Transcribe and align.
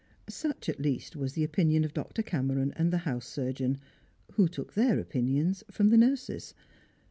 Such 0.29 0.67
at 0.67 0.79
least 0.79 1.15
was 1.15 1.33
the 1.33 1.43
opinion 1.43 1.83
of 1.83 1.93
Dr. 1.93 2.23
Cameron 2.23 2.73
and 2.75 2.91
the 2.91 2.97
house 3.05 3.27
surgeon, 3.27 3.77
who 4.31 4.47
took 4.47 4.73
their 4.73 4.97
opinions 4.99 5.63
from 5.69 5.89
the 5.89 5.95
nurses. 5.97 6.55